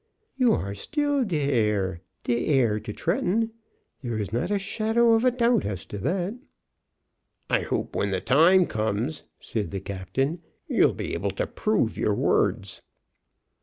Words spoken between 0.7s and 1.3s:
still